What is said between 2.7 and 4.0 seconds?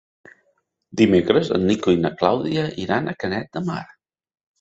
iran a Canet de Mar.